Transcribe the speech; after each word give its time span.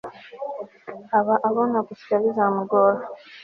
aba 1.17 1.35
abona 1.49 1.77
gusya 1.87 2.15
bizamugora 2.23 2.99